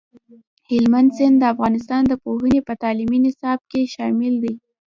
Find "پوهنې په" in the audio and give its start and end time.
2.23-2.73